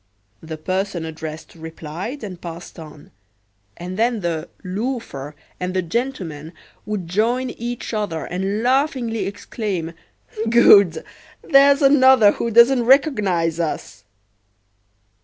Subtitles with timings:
[0.41, 3.11] The person addressed replied and passed on;
[3.77, 6.53] and then the "loafer" and the gentleman
[6.87, 9.93] would join each other and laughingly exclaim:
[10.49, 11.05] "Good!
[11.43, 14.03] there's another who doesn't recognize us."